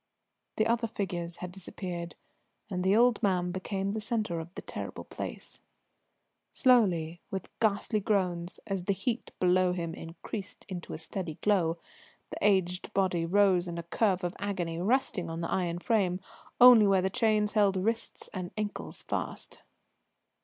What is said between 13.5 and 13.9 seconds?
in a